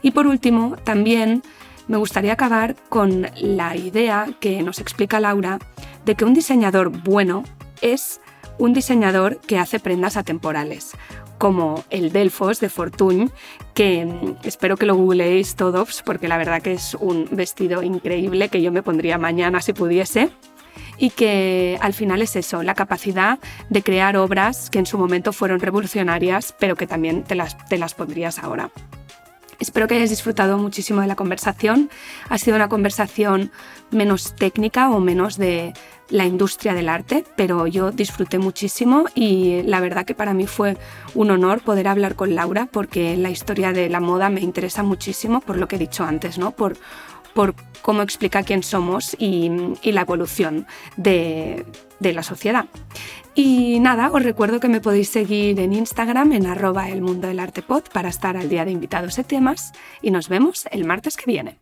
[0.00, 1.42] Y por último, también
[1.88, 5.58] me gustaría acabar con la idea que nos explica Laura
[6.06, 7.44] de que un diseñador bueno
[7.82, 8.21] es
[8.62, 10.92] un diseñador que hace prendas atemporales,
[11.38, 13.28] como el Delfos de Fortune,
[13.74, 18.50] que mm, espero que lo googleéis todos porque la verdad que es un vestido increíble
[18.50, 20.30] que yo me pondría mañana si pudiese
[20.96, 25.32] y que al final es eso, la capacidad de crear obras que en su momento
[25.32, 28.70] fueron revolucionarias, pero que también te las, te las pondrías ahora.
[29.58, 31.90] Espero que hayáis disfrutado muchísimo de la conversación.
[32.28, 33.50] Ha sido una conversación
[33.90, 35.72] menos técnica o menos de
[36.08, 40.76] la industria del arte, pero yo disfruté muchísimo y la verdad que para mí fue
[41.14, 45.40] un honor poder hablar con Laura porque la historia de la moda me interesa muchísimo
[45.40, 46.50] por lo que he dicho antes, ¿no?
[46.50, 46.76] Por,
[47.34, 49.50] por cómo explica quién somos y,
[49.84, 51.64] la evolución de,
[51.98, 52.66] de, la sociedad.
[53.34, 57.40] Y nada, os recuerdo que me podéis seguir en Instagram en arroba el mundo del
[57.40, 59.72] arte pod para estar al día de invitados y temas
[60.02, 61.58] y nos vemos el martes que viene.